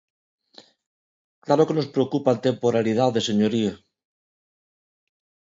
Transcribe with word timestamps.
Claro 1.45 1.65
que 1.67 1.77
nos 1.77 1.91
preocupa 1.93 2.29
a 2.31 2.41
temporalidade, 2.47 3.25
señoría. 3.29 3.73